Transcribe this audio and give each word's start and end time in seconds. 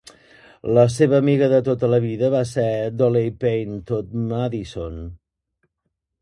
La 0.77 0.85
seva 0.93 1.19
amiga 1.23 1.49
de 1.51 1.59
tota 1.67 1.89
la 1.91 1.99
vida 2.05 2.31
va 2.37 2.41
ser 2.53 2.65
Dolley 3.03 3.29
Payne 3.45 3.77
Todd 3.93 4.17
Madison. 4.33 4.99